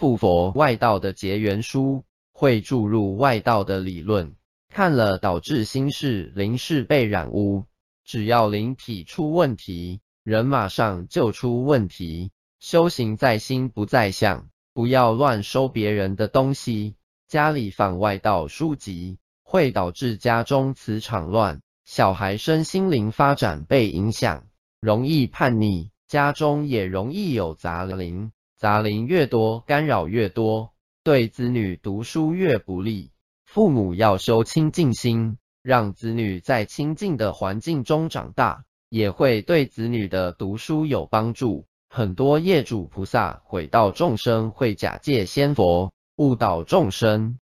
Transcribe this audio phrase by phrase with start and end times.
[0.00, 4.34] 附佛外道的结缘书，会注入外道的理论，
[4.70, 7.66] 看了导致心事灵事被染污。
[8.02, 12.30] 只要灵体出问题，人马上就出问题。
[12.60, 16.94] 修行在心不在相，不要乱收别人的东西。
[17.28, 24.46] 家里放外道书籍，会导致家中磁场乱，小孩身心灵发展被影响，
[24.80, 28.32] 容易叛逆，家中也容易有杂灵。
[28.60, 33.10] 杂林越多，干扰越多，对子女读书越不利。
[33.46, 41.64] 父母要修清净心，让子女在清净的环境中长大，也会对子女的读书有帮助。
[41.88, 47.38] 很多业主菩萨毁道众生，会假借仙佛误导众生。